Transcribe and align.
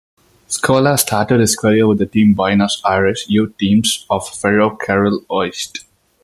Scola 0.49 0.97
started 0.97 1.41
his 1.41 1.55
career 1.55 1.85
with 1.87 1.99
the 2.11 2.23
Buenos 2.33 2.81
Aires 2.83 3.25
youth 3.29 3.55
teams 3.59 4.03
of 4.09 4.27
Ferro 4.29 4.75
Carril 4.75 5.21
Oeste. 5.29 5.83